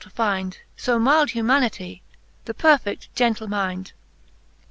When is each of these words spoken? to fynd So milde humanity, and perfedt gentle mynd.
to 0.01 0.09
fynd 0.09 0.57
So 0.75 0.97
milde 0.97 1.29
humanity, 1.29 2.01
and 2.47 2.57
perfedt 2.57 3.07
gentle 3.13 3.47
mynd. 3.47 3.91